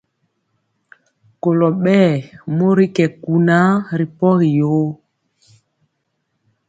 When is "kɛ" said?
2.95-3.05